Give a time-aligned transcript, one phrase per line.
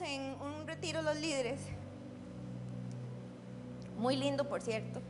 [0.00, 1.60] en un retiro los líderes,
[3.96, 5.00] muy lindo por cierto,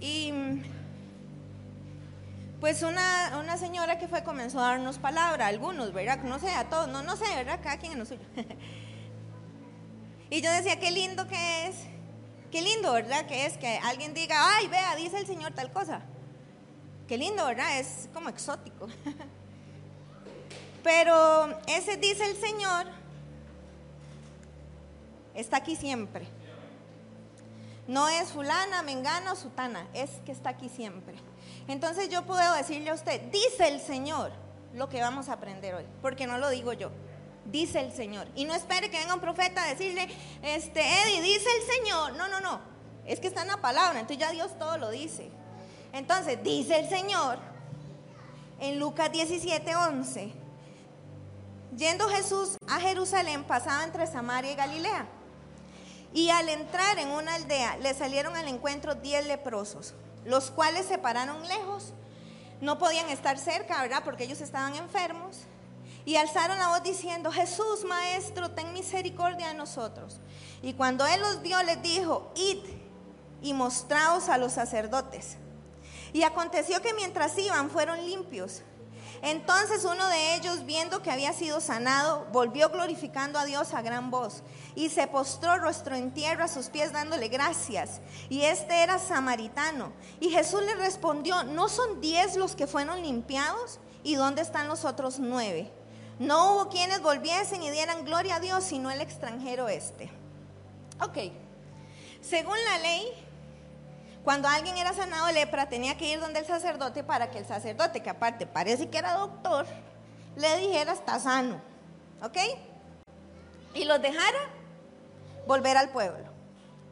[0.00, 0.32] y
[2.58, 6.22] pues una, una señora que fue comenzó a darnos palabra, algunos, ¿verdad?
[6.22, 7.60] No sé, a todos, no, no sé, ¿verdad?
[7.62, 8.22] Cada quien en lo suyo.
[10.30, 11.76] y yo decía, qué lindo que es,
[12.50, 13.26] qué lindo, ¿verdad?
[13.26, 16.02] Que es que alguien diga, ay, vea, dice el Señor tal cosa.
[17.06, 17.78] Qué lindo, ¿verdad?
[17.78, 18.88] Es como exótico.
[20.82, 22.86] Pero ese dice el Señor,
[25.34, 26.26] está aquí siempre.
[27.86, 31.14] No es fulana, mengana o sutana, es que está aquí siempre.
[31.68, 34.32] Entonces yo puedo decirle a usted, dice el Señor
[34.74, 36.90] lo que vamos a aprender hoy, porque no lo digo yo.
[37.44, 38.28] Dice el Señor.
[38.36, 40.08] Y no espere que venga un profeta a decirle,
[40.42, 42.14] este, Eddie, dice el Señor.
[42.14, 42.60] No, no, no.
[43.04, 45.28] Es que está en la palabra, entonces ya Dios todo lo dice.
[45.92, 47.38] Entonces, dice el Señor
[48.60, 50.32] en Lucas 17, 11.
[51.76, 55.06] Yendo Jesús a Jerusalén, pasaba entre Samaria y Galilea.
[56.14, 60.98] Y al entrar en una aldea, le salieron al encuentro diez leprosos, los cuales se
[60.98, 61.92] pararon lejos.
[62.60, 64.02] No podían estar cerca, ¿verdad?
[64.04, 65.38] Porque ellos estaban enfermos.
[66.04, 70.20] Y alzaron la voz diciendo, Jesús, Maestro, ten misericordia de nosotros.
[70.60, 72.58] Y cuando él los vio, les dijo, id
[73.40, 75.36] y mostraos a los sacerdotes.
[76.12, 78.62] Y aconteció que mientras iban, fueron limpios.
[79.22, 84.10] Entonces uno de ellos, viendo que había sido sanado, volvió glorificando a Dios a gran
[84.10, 84.42] voz
[84.74, 88.00] y se postró rostro en tierra a sus pies dándole gracias.
[88.28, 89.92] Y este era samaritano.
[90.18, 93.78] Y Jesús le respondió, ¿no son diez los que fueron limpiados?
[94.02, 95.70] ¿Y dónde están los otros nueve?
[96.18, 100.10] No hubo quienes volviesen y dieran gloria a Dios, sino el extranjero este.
[101.00, 101.32] Ok,
[102.20, 103.06] según la ley,
[104.24, 107.46] cuando alguien era sanado de lepra, tenía que ir donde el sacerdote para que el
[107.46, 109.66] sacerdote, que aparte parece que era doctor,
[110.36, 111.60] le dijera, está sano.
[112.22, 112.38] ¿Ok?
[113.74, 114.38] Y los dejara
[115.46, 116.30] volver al pueblo.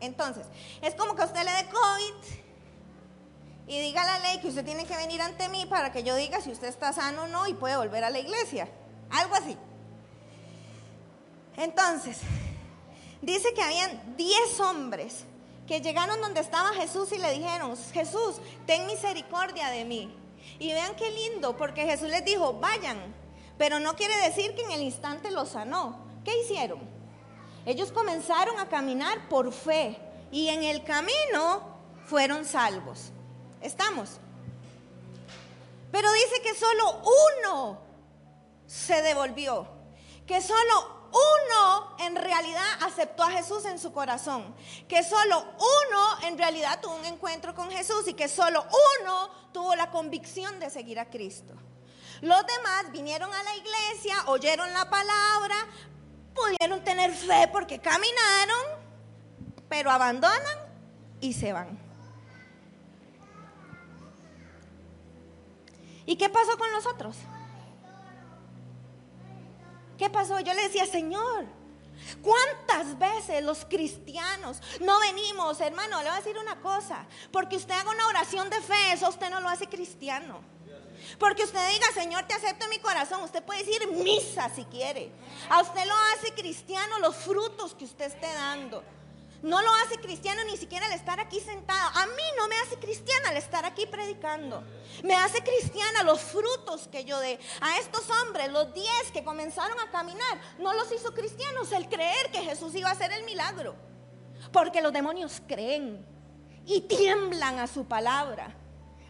[0.00, 0.46] Entonces,
[0.82, 2.14] es como que usted le dé COVID
[3.68, 6.40] y diga la ley que usted tiene que venir ante mí para que yo diga
[6.40, 8.68] si usted está sano o no y puede volver a la iglesia.
[9.10, 9.56] Algo así.
[11.56, 12.18] Entonces,
[13.22, 15.24] dice que habían 10 hombres
[15.70, 20.12] que llegaron donde estaba Jesús y le dijeron, Jesús, ten misericordia de mí.
[20.58, 22.98] Y vean qué lindo, porque Jesús les dijo, vayan,
[23.56, 26.04] pero no quiere decir que en el instante los sanó.
[26.24, 26.80] ¿Qué hicieron?
[27.64, 29.96] Ellos comenzaron a caminar por fe
[30.32, 31.62] y en el camino
[32.04, 33.12] fueron salvos.
[33.60, 34.18] ¿Estamos?
[35.92, 37.00] Pero dice que solo
[37.44, 37.78] uno
[38.66, 39.68] se devolvió,
[40.26, 44.54] que solo uno en realidad aceptó a Jesús en su corazón,
[44.88, 48.64] que solo uno en realidad tuvo un encuentro con Jesús y que solo
[49.00, 51.54] uno tuvo la convicción de seguir a Cristo.
[52.20, 55.56] Los demás vinieron a la iglesia, oyeron la palabra,
[56.34, 58.80] pudieron tener fe porque caminaron,
[59.68, 60.58] pero abandonan
[61.20, 61.78] y se van.
[66.06, 67.16] ¿Y qué pasó con los otros?
[70.00, 70.40] ¿Qué pasó?
[70.40, 71.44] Yo le decía, Señor,
[72.22, 75.98] ¿cuántas veces los cristianos no venimos, hermano?
[75.98, 79.28] Le voy a decir una cosa, porque usted haga una oración de fe, eso usted
[79.28, 80.40] no lo hace cristiano.
[81.18, 83.22] Porque usted diga, Señor, te acepto en mi corazón.
[83.24, 85.12] Usted puede decir misa si quiere.
[85.50, 88.82] A usted lo hace cristiano los frutos que usted esté dando.
[89.42, 91.90] No lo hace cristiano ni siquiera al estar aquí sentado.
[91.94, 94.62] A mí no me hace cristiana al estar aquí predicando.
[95.02, 97.38] Me hace cristiana los frutos que yo dé.
[97.60, 102.30] A estos hombres, los diez que comenzaron a caminar, no los hizo cristianos el creer
[102.30, 103.74] que Jesús iba a hacer el milagro.
[104.52, 106.04] Porque los demonios creen
[106.66, 108.54] y tiemblan a su palabra.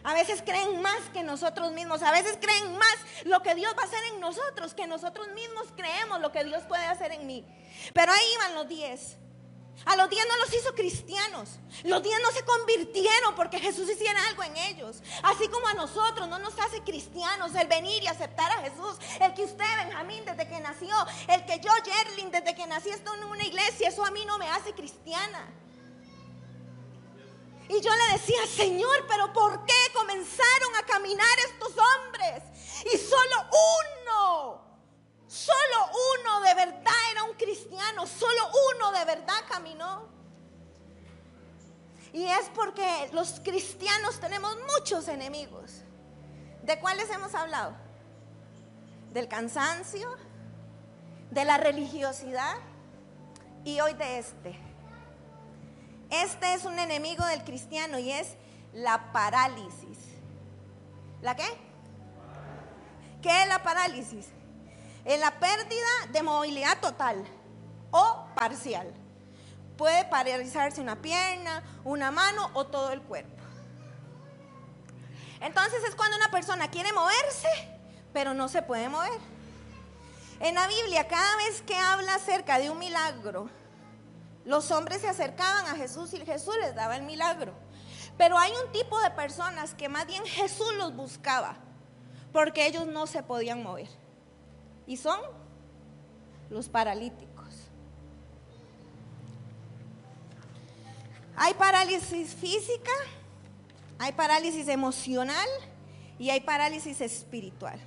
[0.03, 2.01] A veces creen más que nosotros mismos.
[2.03, 5.67] A veces creen más lo que Dios va a hacer en nosotros que nosotros mismos
[5.75, 7.45] creemos lo que Dios puede hacer en mí.
[7.93, 9.17] Pero ahí iban los diez.
[9.85, 11.49] A los diez no los hizo cristianos.
[11.83, 15.01] Los diez no se convirtieron porque Jesús hiciera algo en ellos.
[15.23, 18.97] Así como a nosotros no nos hace cristianos el venir y aceptar a Jesús.
[19.19, 20.95] El que usted, Benjamín, desde que nació.
[21.27, 23.89] El que yo, Jerlin, desde que nací estoy en una iglesia.
[23.89, 25.51] Eso a mí no me hace cristiana.
[27.67, 32.43] Y yo le decía, Señor, pero ¿por qué comenzaron a caminar estos hombres?
[32.93, 33.49] Y solo
[34.03, 34.70] uno
[35.31, 35.89] Solo
[36.19, 40.09] uno de verdad era un cristiano, solo uno de verdad caminó.
[42.11, 45.83] Y es porque los cristianos tenemos muchos enemigos.
[46.63, 47.77] ¿De cuáles hemos hablado?
[49.13, 50.17] Del cansancio,
[51.29, 52.57] de la religiosidad
[53.63, 54.59] y hoy de este.
[56.09, 58.35] Este es un enemigo del cristiano y es
[58.73, 59.97] la parálisis.
[61.21, 61.47] ¿La qué?
[63.21, 64.27] ¿Qué es la parálisis?
[65.05, 67.23] En la pérdida de movilidad total
[67.91, 68.93] o parcial.
[69.77, 73.41] Puede paralizarse una pierna, una mano o todo el cuerpo.
[75.39, 77.49] Entonces es cuando una persona quiere moverse,
[78.13, 79.19] pero no se puede mover.
[80.39, 83.49] En la Biblia, cada vez que habla acerca de un milagro,
[84.45, 87.53] los hombres se acercaban a Jesús y Jesús les daba el milagro.
[88.17, 91.57] Pero hay un tipo de personas que más bien Jesús los buscaba,
[92.31, 93.87] porque ellos no se podían mover.
[94.91, 95.21] Y son
[96.49, 97.47] los paralíticos.
[101.37, 102.91] Hay parálisis física,
[103.99, 105.47] hay parálisis emocional
[106.19, 107.79] y hay parálisis espiritual.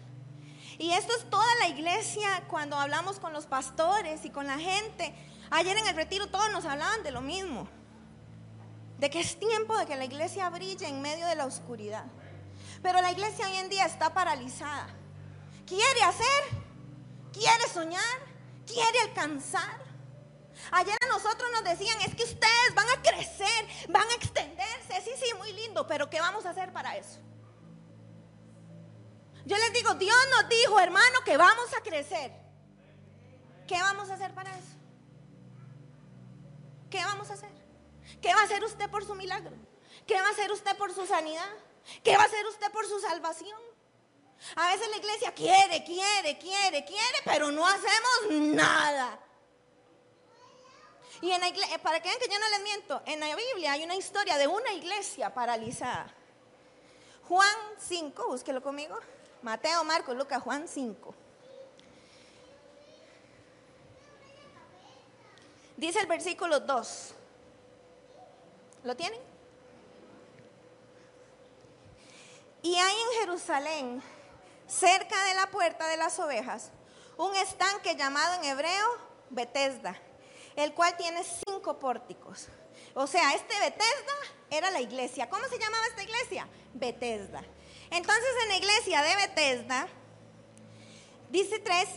[0.78, 5.14] Y esto es toda la iglesia cuando hablamos con los pastores y con la gente.
[5.50, 7.68] Ayer en el retiro todos nos hablaban de lo mismo.
[8.98, 12.06] De que es tiempo de que la iglesia brille en medio de la oscuridad.
[12.82, 14.86] Pero la iglesia hoy en día está paralizada.
[15.66, 16.63] Quiere hacer,
[17.44, 18.18] quiere soñar,
[18.66, 19.84] quiere alcanzar,
[20.70, 25.00] Ayer a nosotros nos decían, es que ustedes van a crecer, van a extenderse.
[25.02, 27.18] Sí, sí, muy lindo, pero ¿qué vamos a hacer para eso?
[29.44, 32.32] Yo les digo, Dios nos dijo, hermano, que vamos a crecer.
[33.66, 34.76] ¿Qué vamos a hacer para eso?
[36.90, 37.52] ¿Qué vamos a hacer?
[38.22, 39.56] ¿Qué va a hacer usted por su milagro?
[40.06, 41.50] ¿Qué va a hacer usted por su sanidad?
[42.02, 43.60] ¿Qué va a hacer usted por su salvación?
[44.56, 49.18] A veces la iglesia quiere, quiere, quiere, quiere, pero no hacemos nada.
[51.20, 53.72] Y en la iglesia, para que vean que yo no les miento, en la Biblia
[53.72, 56.12] hay una historia de una iglesia paralizada.
[57.28, 58.98] Juan 5, búsquelo conmigo.
[59.42, 61.14] Mateo, Marcos, Lucas, Juan 5.
[65.76, 67.14] Dice el versículo 2.
[68.84, 69.20] ¿Lo tienen?
[72.62, 74.02] Y hay en Jerusalén,
[74.66, 76.70] cerca de la puerta de las ovejas,
[77.16, 78.98] un estanque llamado en hebreo
[79.30, 79.98] Betesda
[80.56, 82.48] el cual tiene cinco pórticos.
[82.94, 84.12] O sea, este Betesda
[84.50, 85.28] era la iglesia.
[85.28, 86.48] ¿Cómo se llamaba esta iglesia?
[86.72, 87.42] Betesda.
[87.90, 89.88] Entonces en la iglesia de Betesda,
[91.30, 91.88] dice tres,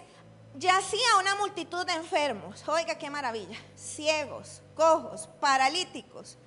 [0.55, 2.67] yacía una multitud de enfermos.
[2.67, 3.57] Oiga, qué maravilla.
[3.75, 6.37] Ciegos, cojos, paralíticos,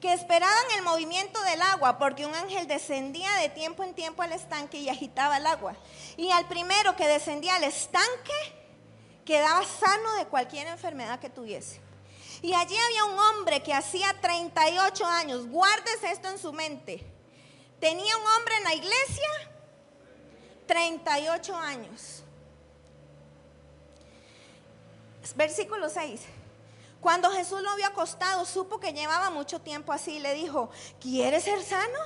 [0.00, 4.32] que esperaban el movimiento del agua, porque un ángel descendía de tiempo en tiempo al
[4.32, 5.74] estanque y agitaba el agua.
[6.16, 8.32] Y al primero que descendía al estanque,
[9.24, 11.80] quedaba sano de cualquier enfermedad que tuviese.
[12.42, 17.04] Y allí había un hombre que hacía 38 años, guárdese esto en su mente.
[17.80, 19.28] Tenía un hombre en la iglesia
[20.66, 22.22] 38 años.
[25.34, 26.20] Versículo 6.
[27.00, 31.44] Cuando Jesús lo vio acostado, supo que llevaba mucho tiempo así y le dijo, ¿quieres
[31.44, 31.98] ser sano?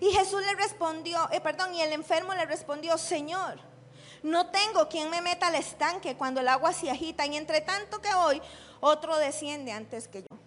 [0.00, 3.58] Y Jesús le respondió, eh, perdón, y el enfermo le respondió, Señor,
[4.22, 8.00] no tengo quien me meta al estanque cuando el agua se agita y entre tanto
[8.00, 8.40] que voy,
[8.80, 10.38] otro desciende antes que yo.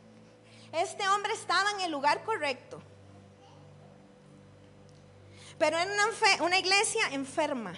[0.71, 2.81] Este hombre estaba en el lugar correcto.
[5.57, 7.73] Pero en una, una iglesia enferma.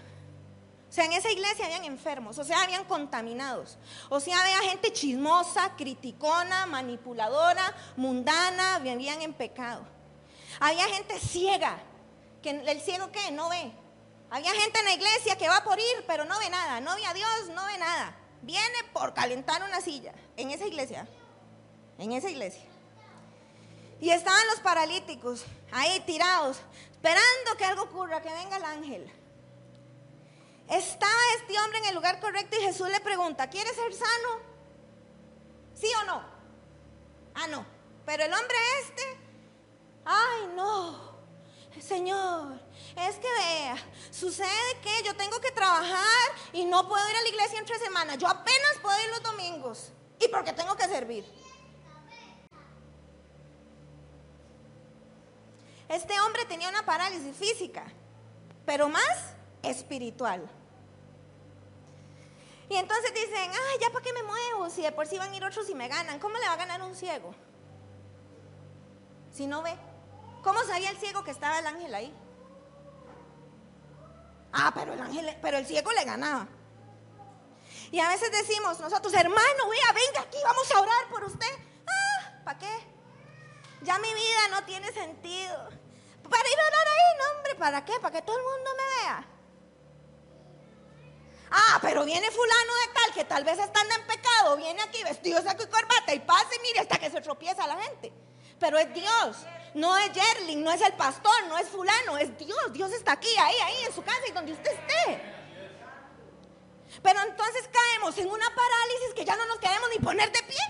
[0.89, 3.77] O sea, en esa iglesia habían enfermos, o sea, habían contaminados.
[4.09, 9.85] O sea, había gente chismosa, criticona, manipuladora, mundana, vivían en pecado.
[10.59, 11.77] Había gente ciega,
[12.41, 13.71] que el ciego qué, no ve.
[14.29, 17.05] Había gente en la iglesia que va por ir, pero no ve nada, no ve
[17.05, 18.15] a Dios, no ve nada.
[18.41, 21.07] Viene por calentar una silla en esa iglesia,
[21.97, 22.63] en esa iglesia.
[23.99, 26.59] Y estaban los paralíticos ahí tirados,
[26.91, 29.11] esperando que algo ocurra, que venga el ángel.
[30.69, 34.41] Estaba este hombre en el lugar correcto y Jesús le pregunta, ¿quieres ser sano?
[35.73, 36.23] ¿Sí o no?
[37.35, 37.65] Ah, no.
[38.05, 39.03] Pero el hombre este,
[40.05, 41.07] ay, no.
[41.79, 42.59] Señor,
[42.95, 43.77] es que vea,
[44.09, 48.17] sucede que yo tengo que trabajar y no puedo ir a la iglesia entre semanas.
[48.17, 49.91] Yo apenas puedo ir los domingos.
[50.19, 51.23] ¿Y porque tengo que servir?
[55.87, 57.85] Este hombre tenía una parálisis física,
[58.65, 60.49] pero más espiritual.
[62.69, 65.35] Y entonces dicen, ay, ya para qué me muevo, si de por sí van a
[65.35, 66.19] ir otros y me ganan.
[66.19, 67.33] ¿Cómo le va a ganar un ciego?
[69.31, 69.77] Si no ve.
[70.43, 72.13] ¿Cómo sabía el ciego que estaba el ángel ahí?
[74.51, 76.47] Ah, pero el ángel, pero el ciego le ganaba.
[77.91, 81.47] Y a veces decimos nosotros, hermano, vea, venga aquí, vamos a orar por usted.
[81.87, 82.97] Ah, ¿para qué?
[83.83, 85.69] Ya mi vida no tiene sentido.
[86.29, 87.93] Para ir a orar ahí, no, hombre, ¿para qué?
[88.01, 89.36] Para que todo el mundo me vea.
[91.59, 95.41] Ah, pero viene fulano de tal que tal vez estando en pecado, viene aquí vestido
[95.41, 98.13] saco y corbata y pasa y mire hasta que se tropieza la gente.
[98.59, 99.37] Pero es Dios.
[99.73, 102.73] No es Yerling, no es el pastor, no es fulano, es Dios.
[102.73, 105.21] Dios está aquí, ahí, ahí, en su casa y donde usted esté.
[107.01, 110.61] Pero entonces caemos en una parálisis que ya no nos queremos ni poner de pie.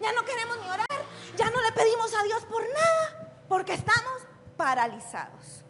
[0.00, 1.04] Ya no queremos ni orar.
[1.36, 3.34] Ya no le pedimos a Dios por nada.
[3.48, 4.22] Porque estamos
[4.56, 5.64] paralizados.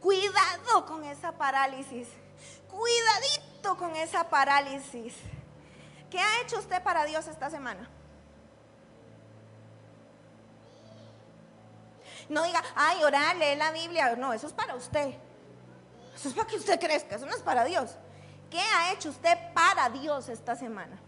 [0.00, 2.08] Cuidado con esa parálisis.
[2.72, 5.14] Cuidadito con esa parálisis.
[6.10, 7.88] ¿Qué ha hecho usted para Dios esta semana?
[12.28, 14.16] No diga, ay, orar, lee la Biblia.
[14.16, 15.14] No, eso es para usted.
[16.14, 17.96] Eso es para que usted crezca, eso no es para Dios.
[18.50, 20.98] ¿Qué ha hecho usted para Dios esta semana?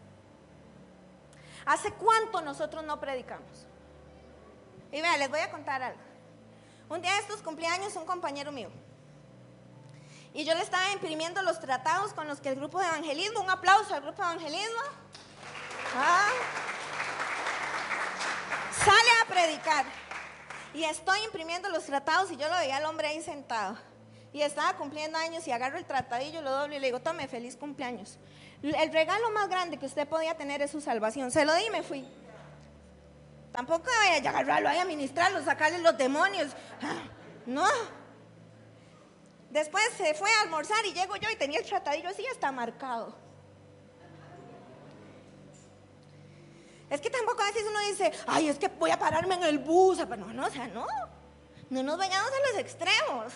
[1.67, 3.67] ¿Hace cuánto nosotros no predicamos?
[4.93, 6.01] Y vea, les voy a contar algo.
[6.89, 8.71] Un día de estos cumpleaños un compañero mío.
[10.35, 13.51] Y yo le estaba imprimiendo los tratados con los que el grupo de evangelismo, un
[13.51, 14.81] aplauso al grupo de evangelismo,
[15.97, 16.29] ah,
[18.77, 19.87] sale a predicar.
[20.75, 23.79] Y estoy imprimiendo los tratados y yo lo veía al hombre ahí sentado.
[24.33, 27.57] Y estaba cumpliendo años y agarro el tratadillo, lo doblo y le digo, tome, feliz
[27.57, 28.19] cumpleaños.
[28.61, 31.31] El regalo más grande que usted podía tener es su salvación.
[31.31, 32.05] Se lo di y me fui.
[33.53, 36.51] Tampoco vaya a agarrarlo, vaya a ministrarlo, sacarle los demonios.
[36.83, 37.05] Ah,
[37.47, 37.69] no.
[39.55, 43.15] Después se fue a almorzar y llego yo y tenía el tratadillo así, está marcado.
[46.91, 49.61] Es que tampoco a veces uno dice, ay, es que voy a pararme en el
[49.61, 49.99] bus.
[49.99, 50.85] Pero no, no, o sea, no.
[51.71, 53.33] No nos vayamos a los extremos.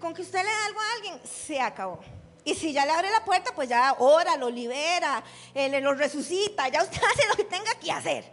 [0.00, 2.00] Con que usted le da algo a alguien, se acabó.
[2.42, 5.22] Y si ya le abre la puerta, pues ya ora, lo libera,
[5.54, 8.24] él lo resucita, ya usted hace lo que tenga que hacer.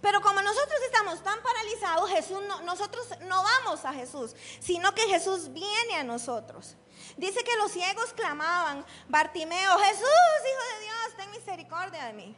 [0.00, 5.52] Pero como nosotros estamos tan paralizados, Jesús nosotros no vamos a Jesús, sino que Jesús
[5.52, 6.76] viene a nosotros.
[7.16, 12.36] Dice que los ciegos clamaban, Bartimeo, Jesús, Hijo de Dios, ten misericordia de mí.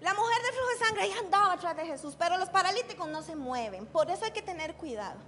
[0.00, 3.36] La mujer de flujo de sangre andaba atrás de Jesús, pero los paralíticos no se
[3.36, 3.86] mueven.
[3.86, 5.20] Por eso hay que tener cuidado.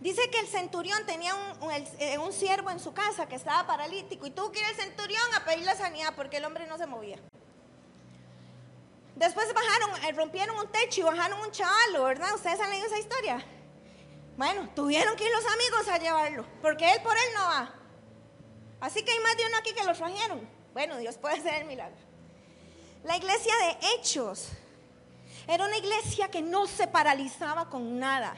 [0.00, 4.26] Dice que el centurión tenía un, eh, un, siervo en su casa que estaba paralítico
[4.26, 6.86] y tuvo que ir al centurión a pedir la sanidad porque el hombre no se
[6.86, 7.18] movía.
[9.22, 12.34] Después bajaron, eh, rompieron un techo y bajaron un chaval, ¿verdad?
[12.34, 13.46] ¿Ustedes han leído esa historia?
[14.36, 17.72] Bueno, tuvieron que ir los amigos a llevarlo, porque él por él no va.
[18.80, 20.50] Así que hay más de uno aquí que lo trajeron.
[20.72, 21.96] Bueno, Dios puede hacer el milagro.
[23.04, 24.48] La iglesia de Hechos
[25.46, 28.34] era una iglesia que no se paralizaba con nada.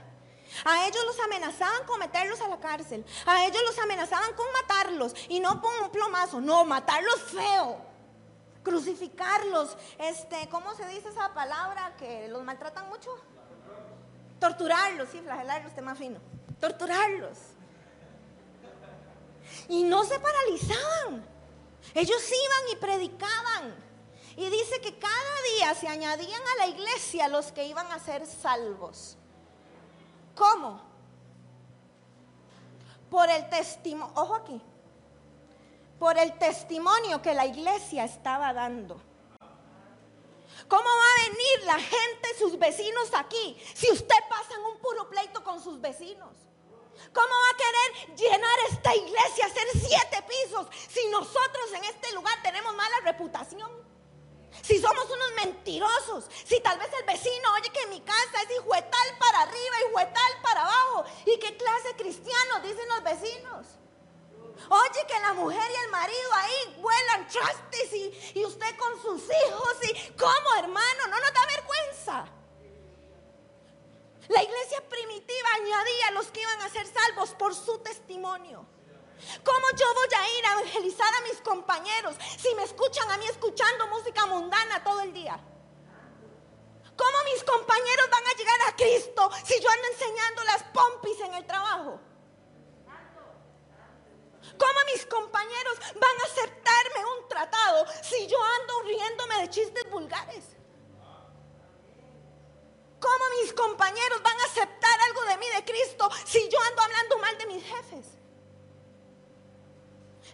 [0.67, 3.07] A ellos los amenazaban con meterlos a la cárcel.
[3.25, 5.15] A ellos los amenazaban con matarlos.
[5.31, 7.94] Y no con un plomazo, no, matarlos feo.
[8.65, 9.77] Crucificarlos.
[9.99, 13.11] Este, ¿cómo se dice esa palabra que los maltratan mucho?
[14.41, 16.19] Torturarlos, sí, flagelarlos, tema fino.
[16.59, 17.39] Torturarlos.
[19.69, 21.25] Y no se paralizaban.
[21.95, 23.75] Ellos iban y predicaban.
[24.37, 28.27] Y dice que cada día se añadían a la iglesia los que iban a ser
[28.27, 29.17] salvos.
[30.35, 30.81] ¿Cómo?
[33.11, 34.61] Por el testimonio, ojo aquí,
[36.05, 39.01] por el testimonio que la iglesia estaba dando.
[40.69, 45.09] ¿Cómo va a venir la gente, sus vecinos aquí, si usted pasa en un puro
[45.09, 46.37] pleito con sus vecinos?
[47.11, 52.35] ¿Cómo va a querer llenar esta iglesia, hacer siete pisos, si nosotros en este lugar
[52.43, 53.73] tenemos mala reputación?
[54.61, 59.09] Si somos unos mentirosos, si tal vez el vecino oye que mi casa es hijuetal
[59.19, 63.84] para arriba, hijuetal para abajo, y qué clase cristiano dicen los vecinos.
[64.69, 69.77] Oye que la mujer y el marido ahí vuelan trastes y, usted con sus hijos
[69.83, 71.07] y ¿cómo hermano?
[71.09, 72.25] No nos da vergüenza.
[74.29, 78.67] La iglesia primitiva añadía a los que iban a ser salvos por su testimonio.
[79.43, 83.27] ¿Cómo yo voy a ir a evangelizar a mis compañeros si me escuchan a mí
[83.27, 85.39] escuchando música mundana todo el día?
[86.97, 91.35] ¿Cómo mis compañeros van a llegar a Cristo si yo ando enseñando las pompis en
[91.35, 92.01] el trabajo?
[94.59, 100.45] ¿Cómo mis compañeros van a aceptarme un tratado si yo ando riéndome de chistes vulgares?
[103.01, 107.19] ¿Cómo mis compañeros van a aceptar algo de mí de Cristo si yo ando hablando
[107.19, 108.07] mal de mis jefes?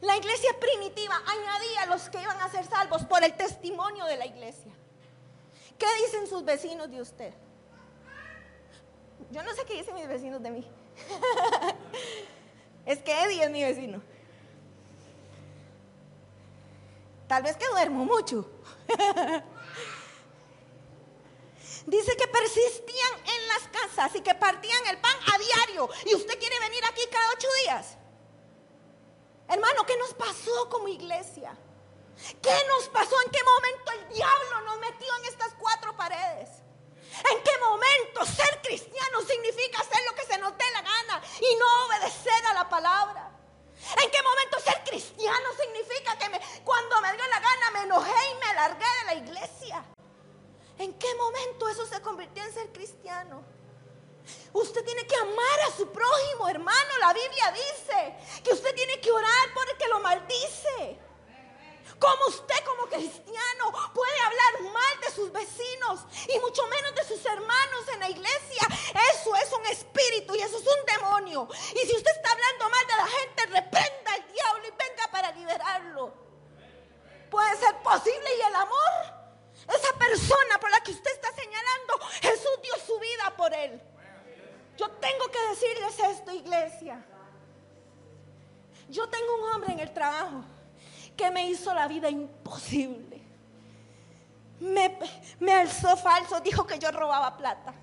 [0.03, 4.17] La iglesia primitiva añadía a los que iban a ser salvos por el testimonio de
[4.17, 4.73] la iglesia.
[5.79, 7.35] ¿Qué dicen sus vecinos de usted?
[9.31, 10.71] Yo no sé qué dicen mis vecinos de mí.
[13.43, 14.03] es mi vecino.
[17.29, 18.51] Tal vez que duermo mucho.
[21.87, 25.89] Dice que persistían en las casas y que partían el pan a diario.
[26.07, 27.97] Y usted quiere venir aquí cada ocho días.
[29.49, 31.57] Hermano, ¿qué nos pasó como iglesia?
[32.43, 33.15] ¿Qué nos pasó?
[33.25, 36.49] ¿En qué momento el diablo nos metió en estas cuatro paredes?
[37.31, 41.57] ¿En qué momento ser cristiano significa hacer lo que se nos dé la gana y
[41.57, 41.71] no
[44.03, 48.31] ¿En qué momento ser cristiano significa que me, cuando me dio la gana me enojé
[48.31, 49.85] y me largué de la iglesia?
[50.79, 53.43] ¿En qué momento eso se convirtió en ser cristiano?
[54.53, 56.99] Usted tiene que amar a su prójimo, hermano.
[57.01, 60.99] La Biblia dice que usted tiene que orar por el que lo maldice.
[62.01, 66.01] ¿Cómo usted como cristiano puede hablar mal de sus vecinos
[66.35, 68.67] y mucho menos de sus hermanos en la iglesia?
[69.13, 71.47] Eso es un espíritu y eso es un demonio.
[71.75, 75.31] Y si usted está hablando mal de la gente, reprenda al diablo y venga para
[75.33, 76.15] liberarlo.
[77.31, 78.93] Puede ser posible y el amor,
[79.69, 83.79] esa persona por la que usted está señalando, Jesús dio su vida por él.
[84.79, 87.05] Yo tengo que decirles esto, iglesia.
[88.89, 90.45] Yo tengo un hombre en el trabajo
[91.21, 93.21] que me hizo la vida imposible.
[94.59, 94.99] Me,
[95.39, 97.75] me alzó falso, dijo que yo robaba plata.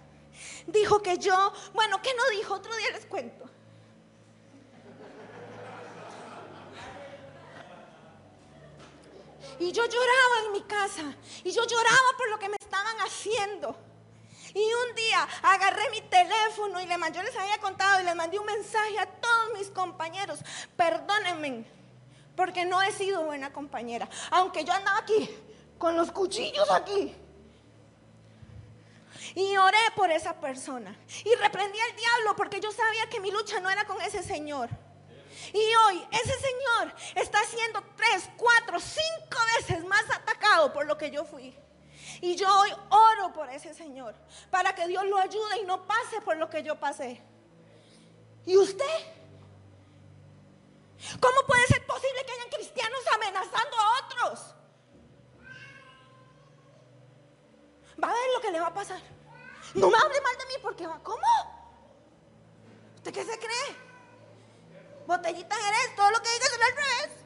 [0.66, 2.56] Dijo que yo, bueno, ¿qué no dijo?
[2.56, 3.46] Otro día les cuento.
[9.60, 11.04] Y yo lloraba en mi casa.
[11.44, 13.78] Y yo lloraba por lo que me estaban haciendo.
[14.56, 18.40] Y un día agarré mi teléfono y le, yo les había contado y les mandé
[18.40, 20.40] un mensaje a todos mis compañeros.
[20.76, 21.77] Perdónenme
[22.38, 24.08] porque no he sido buena compañera.
[24.30, 25.28] Aunque yo andaba aquí,
[25.80, 27.14] con los cuchillos aquí.
[29.34, 30.96] Y oré por esa persona.
[31.26, 34.70] Y reprendí al diablo porque yo sabía que mi lucha no era con ese señor.
[35.52, 41.10] Y hoy ese señor está siendo tres, cuatro, cinco veces más atacado por lo que
[41.10, 41.58] yo fui.
[42.22, 44.14] Y yo hoy oro por ese señor
[44.52, 47.20] para que Dios lo ayude y no pase por lo que yo pasé.
[48.46, 49.17] ¿Y usted?
[51.20, 54.56] ¿Cómo puede ser posible que hayan cristianos amenazando a otros?
[58.04, 59.02] Va a ver lo que le va a pasar.
[59.74, 61.00] No me hable mal de mí porque va.
[61.04, 61.22] ¿Cómo?
[62.96, 63.88] ¿Usted qué se cree?
[65.06, 67.18] Botellita eres, todo lo que digas es al revés.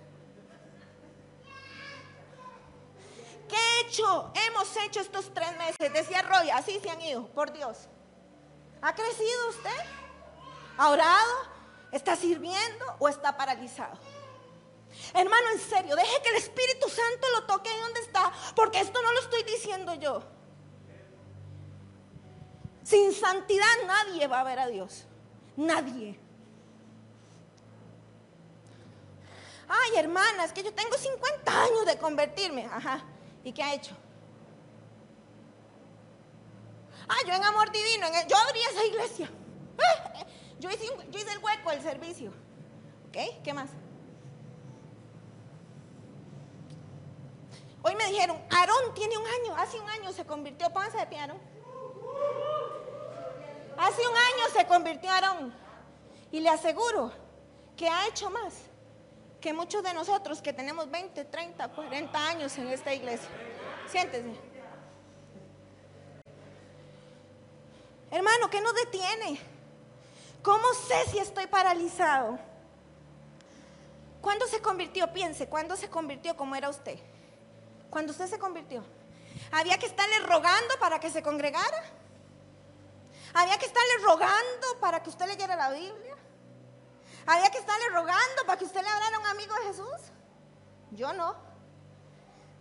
[3.49, 4.31] ¿Qué he hecho?
[4.35, 5.91] Hemos hecho estos tres meses.
[5.93, 7.89] Decía Roy, así se han ido, por Dios.
[8.81, 9.85] ¿Ha crecido usted?
[10.77, 11.60] ¿Ha orado?
[11.91, 13.97] ¿Está sirviendo o está paralizado?
[15.13, 19.01] Hermano, en serio, deje que el Espíritu Santo lo toque ahí donde está, porque esto
[19.01, 20.23] no lo estoy diciendo yo.
[22.83, 25.05] Sin santidad nadie va a ver a Dios.
[25.55, 26.19] Nadie.
[29.67, 32.65] Ay, hermana, es que yo tengo 50 años de convertirme.
[32.65, 33.03] Ajá.
[33.43, 33.95] ¿Y qué ha hecho?
[37.07, 39.31] Ah, yo en amor divino, yo abrí esa iglesia.
[40.13, 40.25] Eh,
[40.61, 40.85] yo hice,
[41.33, 42.31] el hueco del servicio.
[43.07, 43.43] ¿Ok?
[43.43, 43.71] ¿Qué más?
[47.81, 51.39] Hoy me dijeron, Aarón tiene un año, hace un año se convirtió, pónganse de Aarón.
[53.75, 55.53] Hace un año se convirtió Aarón.
[56.31, 57.11] Y le aseguro
[57.75, 58.53] que ha hecho más
[59.41, 63.29] que muchos de nosotros que tenemos 20, 30, 40 años en esta iglesia.
[63.87, 64.35] Siéntese.
[68.11, 69.60] Hermano, ¿qué nos detiene?
[70.43, 72.39] ¿Cómo sé si estoy paralizado?
[74.21, 75.11] ¿Cuándo se convirtió?
[75.13, 76.97] Piense, ¿cuándo se convirtió como era usted?
[77.89, 78.83] Cuando usted se convirtió.
[79.51, 81.83] ¿Había que estarle rogando para que se congregara?
[83.33, 86.15] ¿Había que estarle rogando para que usted leyera la Biblia?
[87.25, 90.11] ¿Había que estarle rogando para que usted le hablara a un amigo de Jesús?
[90.91, 91.35] Yo no.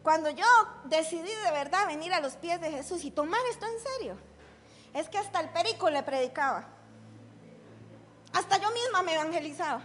[0.03, 0.47] Cuando yo
[0.85, 4.17] decidí de verdad venir a los pies de Jesús y tomar esto en serio,
[4.95, 6.80] es que hasta el perico le predicaba.
[8.33, 9.83] Hasta yo misma me evangelizaba.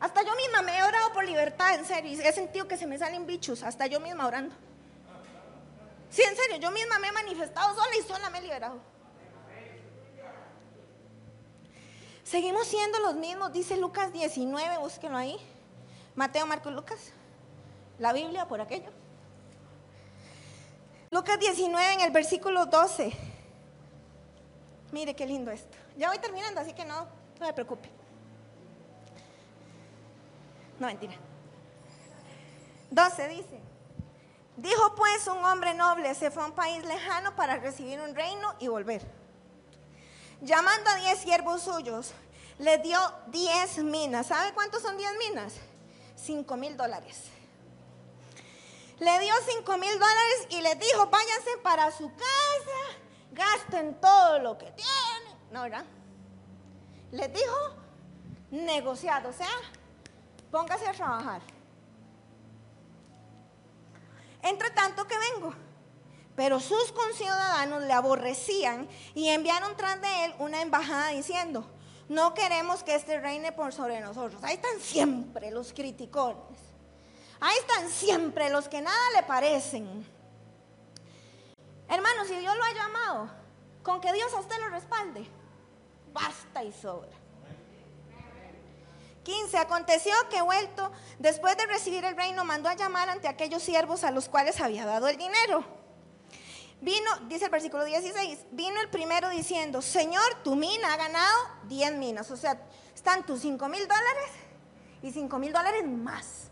[0.00, 2.10] Hasta yo misma me he orado por libertad, en serio.
[2.10, 4.54] Y he sentido que se me salen bichos, hasta yo misma orando.
[6.10, 8.80] Sí, en serio, yo misma me he manifestado sola y sola me he liberado.
[12.24, 15.36] Seguimos siendo los mismos, dice Lucas 19, búsquenlo ahí.
[16.14, 17.12] Mateo, Marcos, Lucas.
[17.98, 18.90] La Biblia por aquello.
[21.10, 23.12] Lucas 19 en el versículo 12.
[24.92, 25.76] Mire qué lindo esto.
[25.96, 27.08] Ya voy terminando, así que no,
[27.40, 27.88] no preocupe.
[30.78, 31.14] No, mentira.
[32.90, 33.60] 12 dice,
[34.58, 38.54] dijo pues un hombre noble, se fue a un país lejano para recibir un reino
[38.58, 39.02] y volver.
[40.42, 42.12] Llamando a diez siervos suyos,
[42.58, 44.26] le dio diez minas.
[44.26, 45.54] ¿Sabe cuántos son diez minas?
[46.16, 47.22] Cinco mil dólares.
[48.98, 53.01] Le dio cinco mil dólares y le dijo, váyanse para su casa
[53.32, 55.38] gasten todo lo que tienen.
[55.50, 55.84] No, ¿verdad?
[57.10, 57.56] Les dijo
[58.50, 59.48] negociado, o sea,
[60.50, 61.42] póngase a trabajar.
[64.42, 65.54] Entre tanto que vengo.
[66.34, 71.66] Pero sus conciudadanos le aborrecían y enviaron tras de él una embajada diciendo,
[72.08, 74.42] no queremos que este reine por sobre nosotros.
[74.42, 76.58] Ahí están siempre los criticones.
[77.40, 80.06] Ahí están siempre los que nada le parecen.
[81.92, 83.28] Hermanos, si Dios lo ha llamado,
[83.82, 85.26] Con que Dios a usted lo respalde,
[86.12, 87.10] basta y sobra.
[89.24, 89.58] 15.
[89.58, 94.10] Aconteció que vuelto, después de recibir el reino, mandó a llamar ante aquellos siervos a
[94.10, 95.64] los cuales había dado el dinero.
[96.80, 101.96] Vino, dice el versículo 16, vino el primero diciendo, Señor, tu mina ha ganado 10
[101.96, 102.30] minas.
[102.30, 102.58] O sea,
[102.94, 104.30] están tus 5 mil dólares
[105.02, 106.51] y 5 mil dólares más.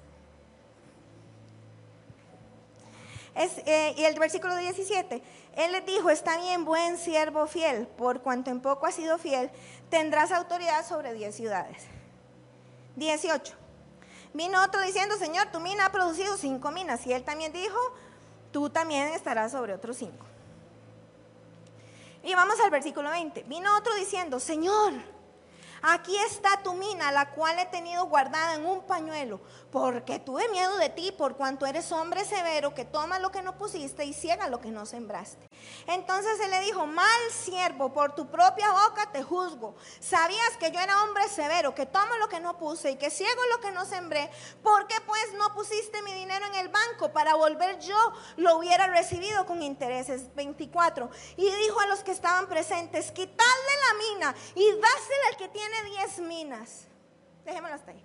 [3.35, 5.23] Eh, y el versículo 17,
[5.57, 9.51] Él les dijo, está bien, buen siervo fiel, por cuanto en poco has sido fiel,
[9.89, 11.85] tendrás autoridad sobre 10 ciudades.
[12.97, 13.55] 18.
[14.33, 17.07] Vino otro diciendo, Señor, tu mina ha producido cinco minas.
[17.07, 17.79] Y él también dijo,
[18.53, 20.27] tú también estarás sobre otros cinco.
[22.23, 23.45] Y vamos al versículo 20.
[23.45, 24.93] Vino otro diciendo, Señor,
[25.83, 29.41] Aquí está tu mina, la cual he tenido guardada en un pañuelo,
[29.71, 33.57] porque tuve miedo de ti, por cuanto eres hombre severo, que toma lo que no
[33.57, 35.49] pusiste y ciega lo que no sembraste.
[35.87, 39.75] Entonces él le dijo, mal siervo, por tu propia boca te juzgo.
[40.01, 43.41] Sabías que yo era hombre severo, que tomo lo que no puse y que ciego
[43.51, 44.31] lo que no sembré.
[44.63, 48.87] ¿Por qué pues no pusiste mi dinero en el banco para volver yo lo hubiera
[48.89, 50.35] recibido con intereses?
[50.35, 51.11] 24.
[51.37, 55.70] Y dijo a los que estaban presentes, quitadle la mina y dásela al que tiene
[55.71, 56.85] tiene 10 minas.
[57.45, 58.05] Dejémoslo hasta ahí.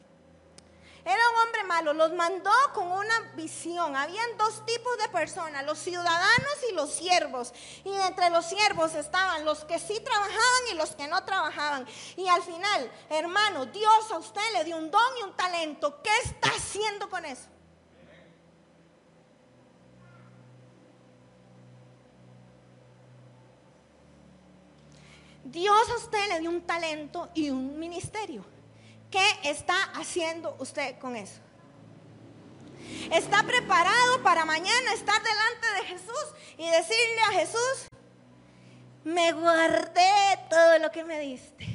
[1.04, 3.96] Era un hombre malo, los mandó con una visión.
[3.96, 7.54] Habían dos tipos de personas, los ciudadanos y los siervos.
[7.84, 11.86] Y entre los siervos estaban los que sí trabajaban y los que no trabajaban.
[12.18, 16.02] Y al final, hermano, Dios a usted le dio un don y un talento.
[16.02, 17.55] ¿Qué está haciendo con eso?
[25.56, 28.44] Dios a usted le dio un talento y un ministerio.
[29.10, 31.40] ¿Qué está haciendo usted con eso?
[33.10, 36.26] ¿Está preparado para mañana estar delante de Jesús
[36.58, 37.88] y decirle a Jesús,
[39.06, 41.66] me guardé todo lo que me diste?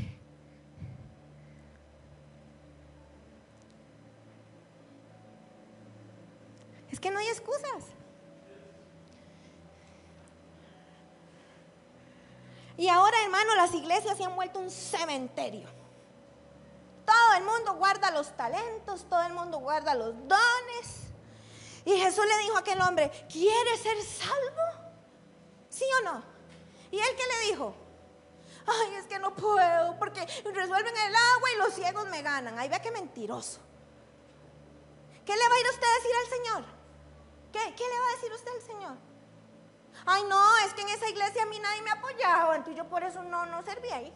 [6.92, 7.99] Es que no hay excusas.
[12.80, 15.68] Y ahora, hermano, las iglesias se han vuelto un cementerio.
[17.04, 21.10] Todo el mundo guarda los talentos, todo el mundo guarda los dones.
[21.84, 24.94] Y Jesús le dijo a aquel hombre, ¿quieres ser salvo?
[25.68, 26.24] ¿Sí o no?
[26.90, 27.74] ¿Y él qué le dijo?
[28.66, 32.58] Ay, es que no puedo, porque resuelven el agua y los ciegos me ganan.
[32.58, 33.60] Ahí ve que mentiroso.
[35.26, 36.64] ¿Qué le va a ir usted a decir al Señor?
[37.52, 39.09] ¿Qué, ¿Qué le va a decir usted al Señor?
[40.06, 43.02] Ay, no, es que en esa iglesia a mí nadie me apoyaba, entonces yo por
[43.02, 44.12] eso no, no serví ahí.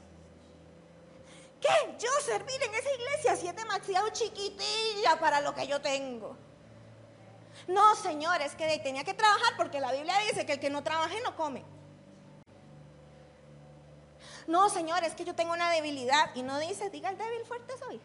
[1.61, 1.97] ¿Qué?
[1.99, 6.37] Yo servir en esa iglesia si es demasiado chiquitilla para lo que yo tengo.
[7.69, 10.83] No, señor, es que tenía que trabajar porque la Biblia dice que el que no
[10.83, 11.65] trabaje no come.
[14.47, 17.73] No, señor, es que yo tengo una debilidad y no dice, diga el débil fuerte
[17.79, 18.01] soy.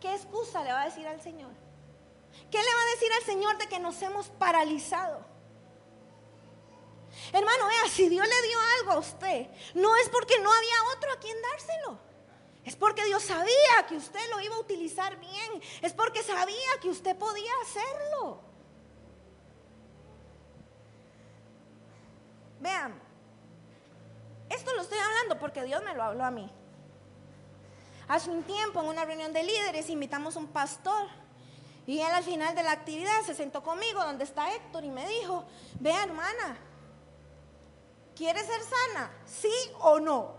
[0.00, 1.50] ¿Qué excusa le va a decir al Señor?
[2.50, 5.20] ¿Qué le va a decir al Señor de que nos hemos paralizado?
[7.32, 11.12] Hermano, vea, si Dios le dio algo a usted, no es porque no había otro
[11.12, 11.98] a quien dárselo.
[12.64, 15.62] Es porque Dios sabía que usted lo iba a utilizar bien.
[15.80, 18.40] Es porque sabía que usted podía hacerlo.
[22.60, 23.00] Vean,
[24.50, 26.50] esto lo estoy hablando porque Dios me lo habló a mí.
[28.08, 31.08] Hace un tiempo en una reunión de líderes invitamos a un pastor
[31.86, 35.08] y él al final de la actividad se sentó conmigo donde está Héctor y me
[35.08, 35.44] dijo,
[35.78, 36.58] vea hermana,
[38.20, 39.10] ¿Quieres ser sana?
[39.24, 40.34] ¿Sí o no?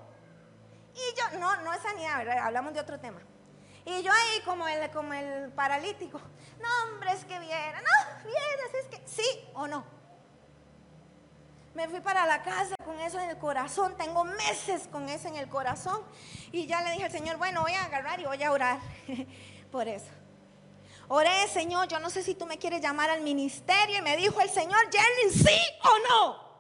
[0.94, 3.20] Y yo, no, no es sanidad, hablamos de otro tema.
[3.84, 6.22] Y yo ahí como el, como el paralítico,
[6.60, 9.84] no hombre, es que viera, no, vienes, es que sí o no.
[11.74, 15.38] Me fui para la casa con eso en el corazón, tengo meses con eso en
[15.38, 16.04] el corazón.
[16.52, 18.78] Y ya le dije al Señor, bueno, voy a agarrar y voy a orar
[19.72, 20.12] por eso.
[21.08, 23.98] Oré, Señor, yo no sé si tú me quieres llamar al ministerio.
[23.98, 26.51] Y me dijo el Señor, Jerry, sí o no.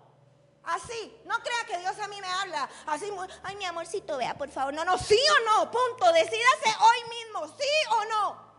[0.63, 3.11] Así, no crea que Dios a mí me habla así,
[3.43, 7.47] ay mi amorcito, vea por favor, no, no, sí o no, punto, decídase hoy mismo,
[7.47, 8.51] sí o no.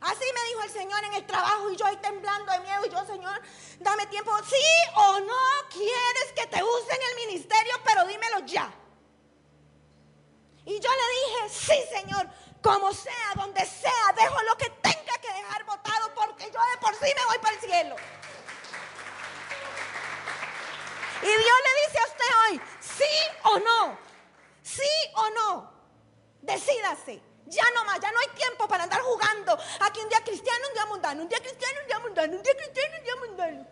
[0.00, 2.90] Así me dijo el Señor en el trabajo y yo ahí temblando de miedo y
[2.90, 3.40] yo, Señor,
[3.78, 8.70] dame tiempo, sí o no quieres que te use en el ministerio, pero dímelo ya.
[10.66, 12.28] Y yo le dije, sí Señor,
[12.60, 16.94] como sea, donde sea, dejo lo que tenga que dejar votado porque yo de por
[16.96, 17.96] sí me voy para el cielo.
[21.24, 23.98] Y Dios le dice a usted hoy, sí o no,
[24.62, 24.82] sí
[25.14, 25.72] o no,
[26.42, 27.22] decídase.
[27.46, 29.58] Ya no más, ya no hay tiempo para andar jugando.
[29.80, 32.54] Aquí un día cristiano, un día mundano, un día cristiano, un día mundano, un día
[32.54, 33.66] cristiano, un día mundano.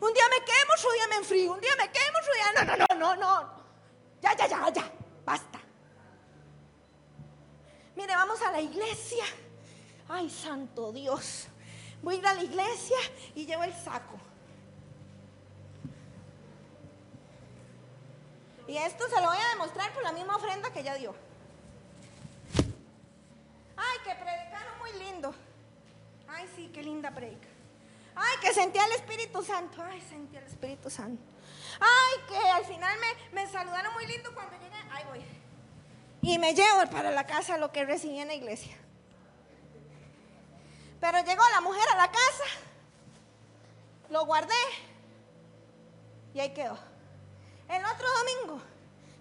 [0.00, 1.52] Un día me quemo, otro día me enfrío.
[1.52, 2.52] Un día me quemo, otro día.
[2.54, 3.64] No, no, no, no, no.
[4.20, 4.92] Ya, ya, ya, ya.
[5.24, 5.60] Basta.
[7.94, 9.24] Mire, vamos a la iglesia.
[10.08, 11.48] Ay, santo Dios.
[12.02, 12.98] Voy a ir a la iglesia
[13.34, 14.18] y llevo el saco.
[18.66, 21.14] Y esto se lo voy a demostrar por la misma ofrenda que ya dio.
[23.76, 25.34] Ay, que predicaron muy lindo.
[26.28, 27.48] Ay, sí, qué linda predica.
[28.16, 29.82] Ay, que sentía el Espíritu Santo.
[29.82, 31.22] Ay, sentí el Espíritu Santo.
[31.78, 34.76] Ay, que al final me, me saludaron muy lindo cuando llegué.
[34.90, 35.24] Ay, voy.
[36.22, 38.76] Y me llevo para la casa lo que recibí en la iglesia.
[41.00, 42.44] Pero llegó la mujer a la casa,
[44.10, 44.54] lo guardé
[46.34, 46.78] y ahí quedó.
[47.68, 48.62] El otro domingo,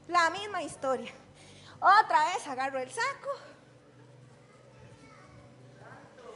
[0.07, 1.11] la misma historia.
[1.79, 3.29] Otra vez agarro el saco.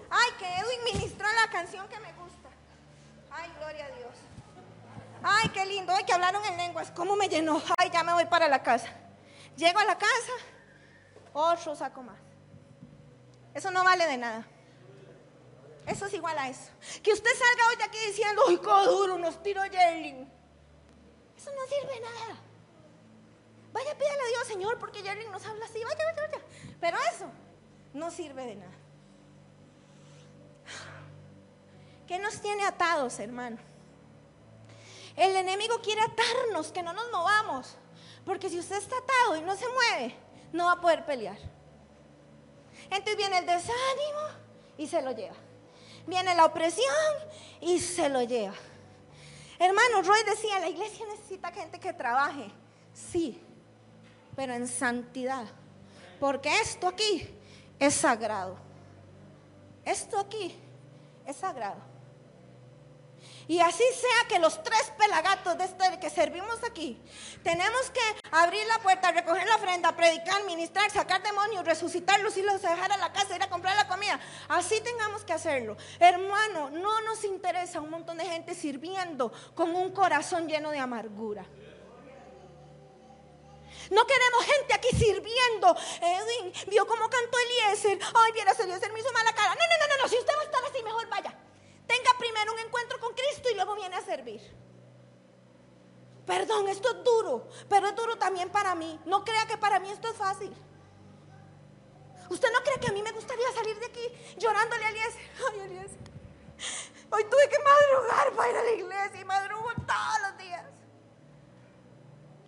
[0.09, 2.49] Ay, que Edwin ministró la canción que me gusta.
[3.31, 4.15] Ay, gloria a Dios.
[5.21, 5.93] Ay, qué lindo.
[5.93, 6.91] Ay, que hablaron en lenguas.
[6.91, 7.61] ¿Cómo me llenó?
[7.77, 8.87] Ay, ya me voy para la casa.
[9.55, 10.31] Llego a la casa,
[11.33, 12.17] otro saco más.
[13.53, 14.47] Eso no vale de nada.
[15.85, 16.71] Eso es igual a eso.
[17.03, 19.17] Que usted salga hoy aquí diciendo, ¡ay, qué duro!
[19.17, 20.28] Nos tiro Yerling.
[21.39, 22.35] Eso no sirve nada.
[23.71, 25.81] Vaya, pídale a Dios, Señor, porque Yerling nos habla así.
[25.81, 26.43] Vaya, vaya, vaya.
[26.81, 27.31] Pero eso
[27.93, 28.73] no sirve de nada.
[32.07, 33.57] ¿Qué nos tiene atados, hermano?
[35.15, 37.77] El enemigo quiere atarnos, que no nos movamos.
[38.25, 40.15] Porque si usted está atado y no se mueve,
[40.51, 41.37] no va a poder pelear.
[42.89, 44.19] Entonces viene el desánimo
[44.77, 45.35] y se lo lleva
[46.09, 46.85] viene la opresión
[47.61, 48.55] y se lo lleva.
[49.59, 52.49] Hermano, Roy decía, la iglesia necesita gente que trabaje.
[52.93, 53.41] Sí,
[54.35, 55.45] pero en santidad.
[56.19, 57.29] Porque esto aquí
[57.77, 58.55] es sagrado.
[59.83, 60.55] Esto aquí
[61.25, 61.88] es sagrado.
[63.49, 67.01] Y así sea que los tres pelagatos de este que servimos aquí,
[67.41, 72.61] tenemos que abrir la puerta, recoger la ofrenda, predicar, ministrar, sacar demonios, resucitarlos y los
[72.61, 74.19] dejar a la casa, ir a comprar la comida.
[74.49, 75.77] Así tengamos que hacerlo.
[75.99, 81.43] Hermano, no nos interesa un montón de gente sirviendo con un corazón lleno de amargura.
[83.89, 85.75] No queremos gente aquí sirviendo.
[85.99, 87.97] Edwin, vio cómo cantó Eliezer.
[88.13, 89.55] Ay, viera, Eliezer me hizo mala cara.
[89.55, 90.07] No, no, no, no, no.
[90.07, 91.48] Si usted va a estar así, mejor vaya.
[91.89, 94.39] Tenga primero un encuentro con Cristo y luego viene a servir.
[96.27, 98.99] Perdón, esto es duro, pero es duro también para mí.
[99.05, 100.53] No crea que para mí esto es fácil.
[102.29, 105.21] ¿Usted no cree que a mí me gustaría salir de aquí llorándole a Eliezer?
[105.51, 105.59] Ay.
[107.11, 110.65] Hoy tuve que madrugar para ir a la iglesia y madrugo todos los días.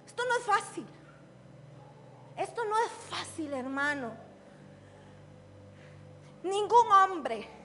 [0.06, 0.88] Esto no es fácil.
[2.38, 4.16] Esto no es fácil, hermano.
[6.44, 7.61] Ningún hombre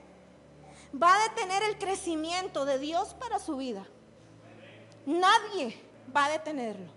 [0.95, 3.87] va a detener el crecimiento de Dios para su vida.
[5.05, 5.81] Nadie
[6.15, 6.91] va a detenerlo.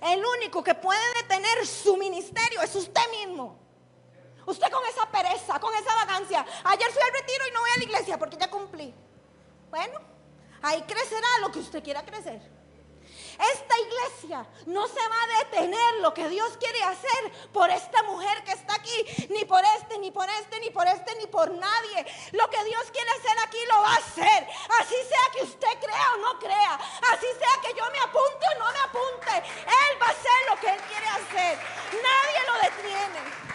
[0.00, 3.58] El único que puede detener su ministerio es usted mismo.
[4.46, 6.46] Usted con esa pereza, con esa vagancia.
[6.64, 8.94] Ayer fui al retiro y no voy a la iglesia porque ya cumplí.
[9.70, 10.00] Bueno,
[10.62, 12.55] ahí crecerá lo que usted quiera crecer.
[13.38, 18.42] Esta iglesia no se va a detener lo que Dios quiere hacer por esta mujer
[18.44, 22.06] que está aquí, ni por este, ni por este, ni por este, ni por nadie.
[22.32, 24.48] Lo que Dios quiere hacer aquí lo va a hacer.
[24.80, 26.74] Así sea que usted crea o no crea.
[27.12, 29.48] Así sea que yo me apunte o no me apunte.
[29.66, 31.58] Él va a hacer lo que Él quiere hacer.
[31.92, 33.46] Nadie lo detiene.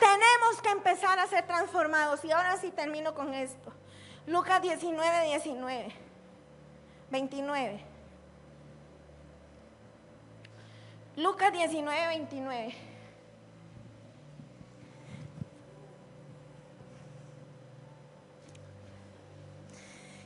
[0.00, 2.24] Tenemos que empezar a ser transformados.
[2.24, 3.75] Y ahora sí termino con esto.
[4.26, 5.92] Lucas 19, 19,
[7.10, 7.80] 29.
[11.16, 12.74] Lucas 19, 29.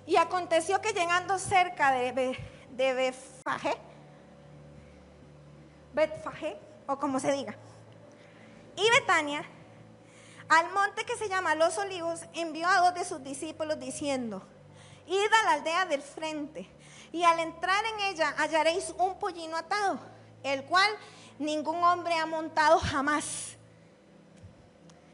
[0.06, 2.36] Y aconteció que llegando cerca de,
[2.70, 3.76] de Betfagé,
[5.94, 7.54] Betfagé, o como se diga,
[8.76, 9.44] y Betania,
[10.50, 14.42] al monte que se llama Los Olivos, envió a dos de sus discípulos diciendo,
[15.06, 16.68] id a la aldea del frente,
[17.12, 20.00] y al entrar en ella hallaréis un pollino atado,
[20.42, 20.90] el cual
[21.38, 23.56] ningún hombre ha montado jamás.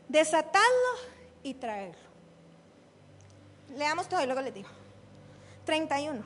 [0.09, 0.93] Desatadlo
[1.43, 2.01] y traerlo.
[3.77, 4.69] Leamos todo y luego les digo.
[5.67, 6.25] 31.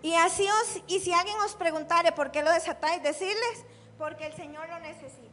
[0.00, 3.64] Y así os, y si alguien os preguntare por qué lo desatáis, decirles,
[3.98, 5.25] porque el Señor lo necesita.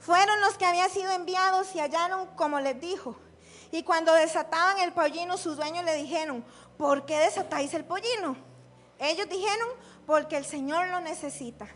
[0.00, 3.16] Fueron los que habían sido enviados y hallaron como les dijo.
[3.70, 6.44] Y cuando desataban el pollino, sus dueños le dijeron,
[6.76, 8.36] ¿por qué desatáis el pollino?
[8.98, 9.68] Ellos dijeron,
[10.06, 11.68] porque el Señor lo necesita.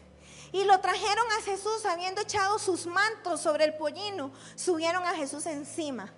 [0.52, 5.46] Y lo trajeron a Jesús, habiendo echado sus mantos sobre el pollino, subieron a Jesús
[5.46, 6.12] encima.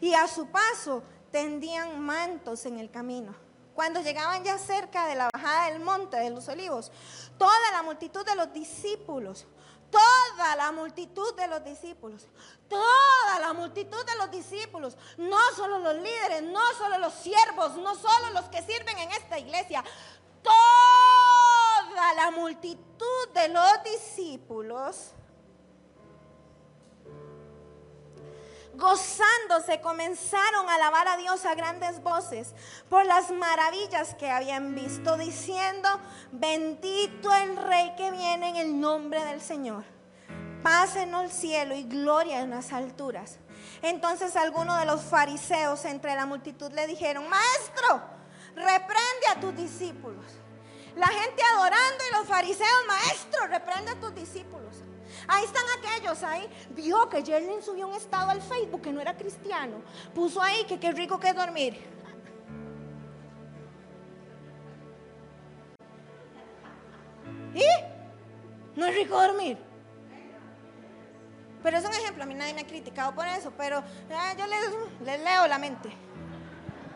[0.00, 3.36] y a su paso tendían mantos en el camino.
[3.74, 6.92] Cuando llegaban ya cerca de la bajada del monte de los olivos,
[7.38, 9.46] toda la multitud de los discípulos,
[9.90, 12.26] toda la multitud de los discípulos,
[12.68, 17.94] toda la multitud de los discípulos, no solo los líderes, no solo los siervos, no
[17.94, 19.84] solo los que sirven en esta iglesia,
[20.42, 25.12] toda la multitud de los discípulos
[28.74, 32.54] gozándose, comenzaron a alabar a Dios a grandes voces
[32.88, 35.88] por las maravillas que habían visto, diciendo,
[36.30, 39.84] bendito el Rey que viene en el nombre del Señor.
[40.62, 43.38] Paz en el cielo y gloria en las alturas.
[43.82, 48.02] Entonces algunos de los fariseos entre la multitud le dijeron, maestro,
[48.54, 50.24] reprende a tus discípulos.
[50.96, 54.71] La gente adorando y los fariseos, maestro, reprende a tus discípulos.
[55.28, 56.48] Ahí están aquellos, ahí.
[56.70, 59.82] Vio que Jerlin subió un estado al Facebook que no era cristiano.
[60.14, 61.80] Puso ahí que qué rico que es dormir.
[67.54, 68.78] ¿Y?
[68.78, 69.58] ¿No es rico dormir?
[71.62, 74.46] Pero es un ejemplo, a mí nadie me ha criticado por eso, pero eh, yo
[74.46, 75.90] les, leo la mente.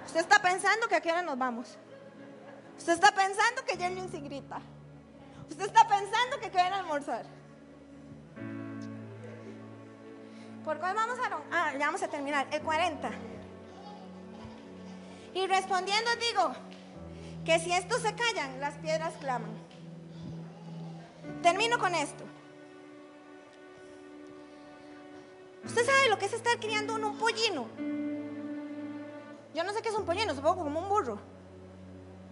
[0.06, 1.78] Usted está pensando que aquí ahora nos vamos.
[2.76, 4.60] Usted está pensando que Jerlin se grita.
[5.48, 7.24] Usted está pensando que quieren almorzar.
[10.66, 12.48] ¿Por cuál vamos a Ah, ya vamos a terminar.
[12.50, 13.08] El 40.
[15.32, 16.52] Y respondiendo digo
[17.44, 19.52] que si estos se callan, las piedras claman.
[21.40, 22.24] Termino con esto.
[25.64, 27.68] ¿Usted sabe lo que es estar criando un pollino?
[29.54, 31.20] Yo no sé qué es un pollino, supongo como un burro.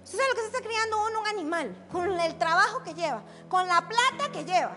[0.02, 1.86] ¿Usted sabe lo que es estar criando uno un animal?
[1.92, 4.74] Con el trabajo que lleva, con la plata que lleva.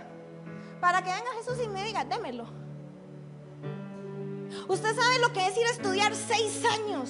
[0.79, 2.66] Para que venga Jesús y me diga, démelo.
[4.67, 7.09] Usted sabe lo que es ir a estudiar seis años.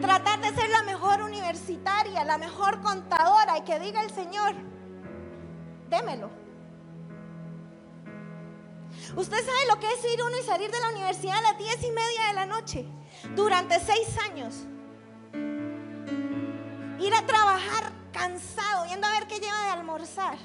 [0.00, 4.54] Tratar de ser la mejor universitaria, la mejor contadora y que diga el Señor,
[5.90, 6.30] démelo.
[9.14, 11.82] Usted sabe lo que es ir uno y salir de la universidad a las diez
[11.82, 12.86] y media de la noche
[13.34, 14.54] durante seis años.
[16.98, 20.38] Ir a trabajar cansado, viendo a ver qué lleva de almorzar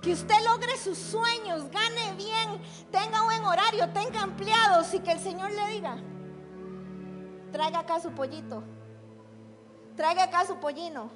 [0.00, 5.18] que usted logre sus sueños, gane bien, tenga buen horario, tenga empleados y que el
[5.18, 5.96] Señor le diga,
[7.52, 8.62] traiga acá su pollito,
[9.96, 11.10] traiga acá su pollino.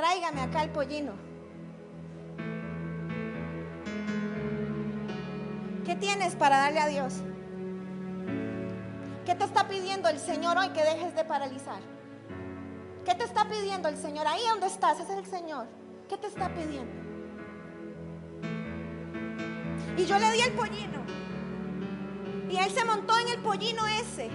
[0.00, 1.12] Tráigame acá el pollino.
[5.84, 7.16] ¿Qué tienes para darle a Dios?
[9.26, 11.99] ¿Qué te está pidiendo el Señor hoy que dejes de paralizar?
[13.04, 14.26] ¿Qué te está pidiendo el Señor?
[14.26, 15.66] Ahí donde estás, ese es el Señor.
[16.08, 16.92] ¿Qué te está pidiendo?
[19.96, 21.04] Y yo le di el pollino.
[22.50, 24.28] Y él se montó en el pollino ese.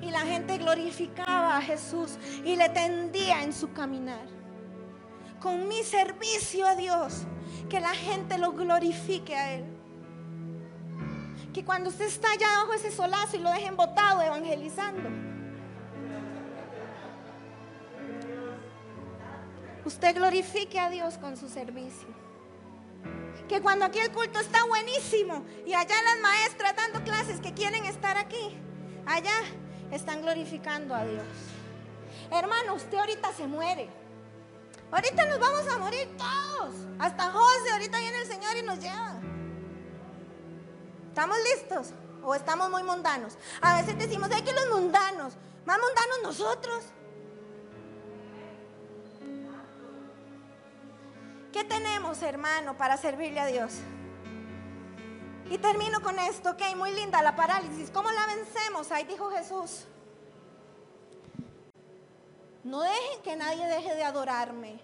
[0.00, 4.26] Y la gente glorificaba a Jesús y le tendía en su caminar.
[5.40, 7.24] Con mi servicio a Dios,
[7.68, 9.64] que la gente lo glorifique a Él.
[11.52, 15.29] Que cuando usted está allá bajo ese solazo y lo dejen botado evangelizando
[19.90, 22.08] usted glorifique a Dios con su servicio.
[23.48, 27.84] Que cuando aquí el culto está buenísimo y allá las maestras dando clases que quieren
[27.84, 28.56] estar aquí,
[29.04, 29.34] allá
[29.90, 31.26] están glorificando a Dios.
[32.30, 33.90] Hermano, usted ahorita se muere.
[34.92, 36.74] Ahorita nos vamos a morir todos.
[37.00, 39.20] Hasta José, ahorita viene el Señor y nos lleva.
[41.08, 41.94] ¿Estamos listos?
[42.22, 43.36] ¿O estamos muy mundanos?
[43.60, 46.84] A veces decimos, hay que los mundanos, más mundanos nosotros.
[51.52, 53.72] ¿Qué tenemos, hermano, para servirle a Dios?
[55.50, 57.90] Y termino con esto, ok, muy linda la parálisis.
[57.90, 58.92] ¿Cómo la vencemos?
[58.92, 59.84] Ahí dijo Jesús.
[62.62, 64.80] No dejen que nadie deje de adorarme.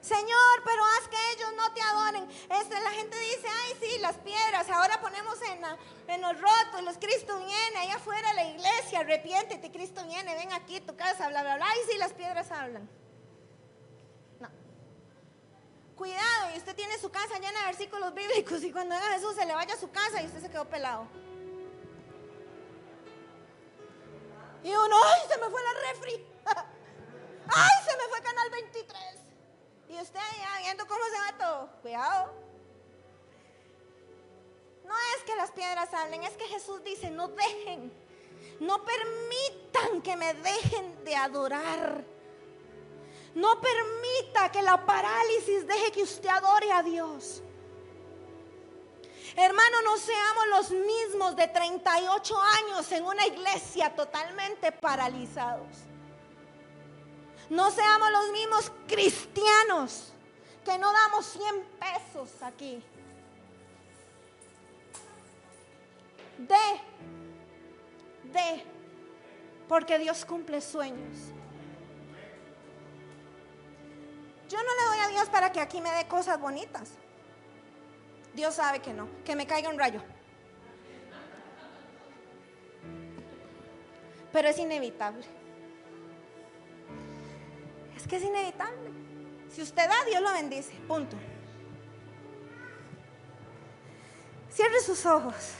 [0.00, 2.28] Señor, pero haz que ellos no te adoren.
[2.60, 4.68] Este, la gente dice, ay, sí, las piedras.
[4.68, 5.64] Ahora ponemos en,
[6.08, 10.78] en los rotos, los Cristo viene, ahí afuera la iglesia, arrepiéntete, Cristo viene, ven aquí
[10.80, 11.66] tu casa, bla, bla, bla.
[11.66, 12.88] Ay, sí, las piedras hablan.
[15.96, 19.46] Cuidado, y usted tiene su casa llena de versículos bíblicos y cuando venga Jesús se
[19.46, 21.06] le vaya a su casa y usted se quedó pelado.
[24.64, 26.26] Y uno, ¡ay, se me fue la refri!
[27.46, 28.98] ¡Ay, se me fue Canal 23!
[29.90, 31.70] Y usted ya viendo cómo se va todo.
[31.82, 32.34] Cuidado.
[34.84, 37.92] No es que las piedras hablen, es que Jesús dice, no dejen,
[38.60, 42.13] no permitan que me dejen de adorar.
[43.34, 47.42] No permita que la parálisis deje que usted adore a Dios.
[49.36, 55.66] Hermano, no seamos los mismos de 38 años en una iglesia totalmente paralizados.
[57.50, 60.12] No seamos los mismos cristianos
[60.64, 62.82] que no damos 100 pesos aquí.
[66.38, 66.80] De,
[68.32, 68.64] de,
[69.68, 71.18] porque Dios cumple sueños.
[74.48, 76.90] Yo no le doy a Dios para que aquí me dé cosas bonitas.
[78.34, 80.02] Dios sabe que no, que me caiga un rayo.
[84.32, 85.24] Pero es inevitable.
[87.96, 88.90] Es que es inevitable.
[89.48, 90.72] Si usted da, Dios lo bendice.
[90.88, 91.16] Punto.
[94.50, 95.54] Cierre sus ojos.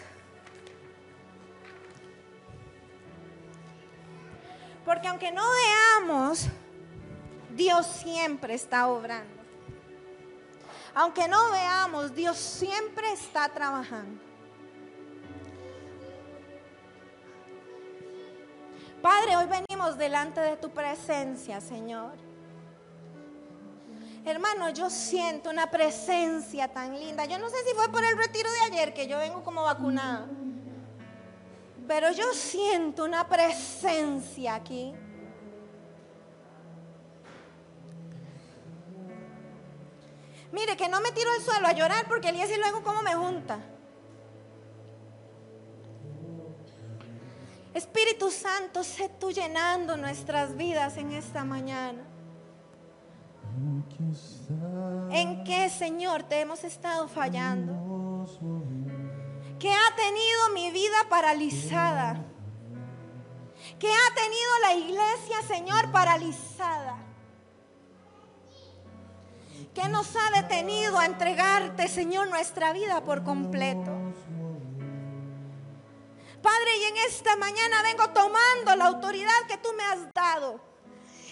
[4.85, 6.49] Porque aunque no veamos,
[7.55, 9.43] Dios siempre está obrando.
[10.95, 14.23] Aunque no veamos, Dios siempre está trabajando.
[19.03, 22.13] Padre, hoy venimos delante de tu presencia, Señor.
[24.25, 27.27] Hermano, yo siento una presencia tan linda.
[27.27, 30.27] Yo no sé si fue por el retiro de ayer que yo vengo como vacunada.
[31.87, 34.95] Pero yo siento una presencia aquí.
[40.55, 43.03] Mire, que no me tiro al suelo a llorar porque el día y luego como
[43.03, 43.59] me junta.
[47.75, 52.05] Espíritu Santo, sé tú llenando nuestras vidas en esta mañana.
[55.11, 57.73] ¿En qué, Señor, te hemos estado fallando?
[59.59, 62.25] ¿Qué ha tenido mi vida paralizada?
[63.81, 67.04] ¿Qué ha tenido la iglesia, Señor, paralizada?
[69.75, 73.91] ¿Qué nos ha detenido a entregarte, Señor, nuestra vida por completo?
[76.43, 80.61] Padre, y en esta mañana vengo tomando la autoridad que tú me has dado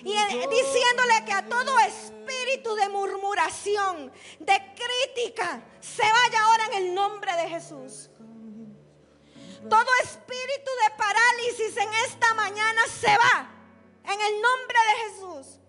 [0.04, 6.94] y diciéndole que a todo espíritu de murmuración, de crítica, se vaya ahora en el
[6.94, 8.10] nombre de Jesús.
[9.68, 13.48] Todo espíritu de parálisis en esta mañana se va
[14.12, 15.60] en el nombre de Jesús.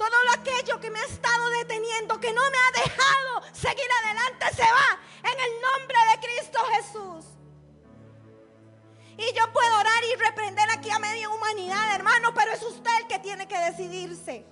[0.00, 4.62] Todo aquello que me ha estado deteniendo, que no me ha dejado seguir adelante, se
[4.62, 4.98] va
[5.30, 7.26] en el nombre de Cristo Jesús.
[9.18, 13.08] Y yo puedo orar y reprender aquí a media humanidad, hermano, pero es usted el
[13.08, 14.46] que tiene que decidirse.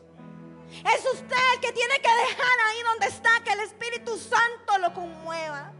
[0.84, 4.92] Es usted el que tiene que dejar ahí donde está, que el Espíritu Santo lo
[4.92, 5.72] conmueva.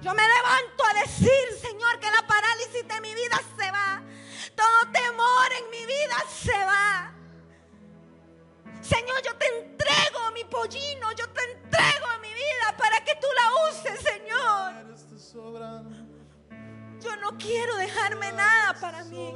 [0.00, 4.02] Yo me levanto a decir, Señor, que la parálisis de mi vida se va.
[4.56, 7.12] Todo temor en mi vida se va.
[8.82, 13.70] Señor, yo te entrego mi pollino, yo te entrego mi vida para que tú la
[13.70, 14.82] uses, Señor.
[17.00, 19.32] Yo no quiero dejarme nada para mí.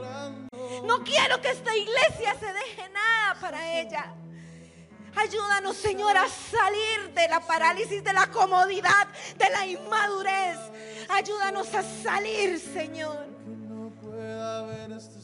[0.84, 4.14] No quiero que esta iglesia se deje nada para ella.
[5.16, 10.58] Ayúdanos, Señor, a salir de la parálisis, de la comodidad, de la inmadurez.
[11.08, 13.26] Ayúdanos a salir, Señor.
[13.44, 15.20] Que no pueda ver este